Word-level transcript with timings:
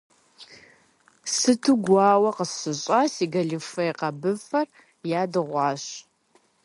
Сыту 1.35 1.73
гуауэ 1.83 2.29
къысщыщӏа, 2.37 2.99
си 3.13 3.25
гэлифе 3.33 3.87
къэбыфэр 3.99 4.67
ядыгъуащ. 5.21 5.83